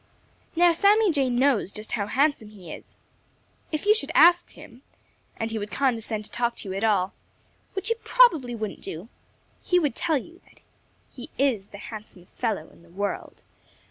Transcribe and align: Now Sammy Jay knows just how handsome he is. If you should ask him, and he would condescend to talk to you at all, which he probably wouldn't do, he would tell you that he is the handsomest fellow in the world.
Now 0.55 0.71
Sammy 0.71 1.11
Jay 1.11 1.29
knows 1.29 1.71
just 1.71 1.91
how 1.91 2.07
handsome 2.07 2.49
he 2.49 2.71
is. 2.71 2.95
If 3.71 3.85
you 3.85 3.93
should 3.93 4.11
ask 4.15 4.53
him, 4.53 4.81
and 5.37 5.51
he 5.51 5.59
would 5.59 5.69
condescend 5.69 6.25
to 6.25 6.31
talk 6.31 6.55
to 6.55 6.69
you 6.69 6.73
at 6.75 6.83
all, 6.83 7.13
which 7.73 7.89
he 7.89 7.95
probably 8.03 8.55
wouldn't 8.55 8.81
do, 8.81 9.09
he 9.61 9.77
would 9.77 9.95
tell 9.95 10.17
you 10.17 10.41
that 10.49 10.61
he 11.11 11.29
is 11.37 11.67
the 11.67 11.77
handsomest 11.77 12.35
fellow 12.35 12.71
in 12.71 12.81
the 12.81 12.89
world. 12.89 13.43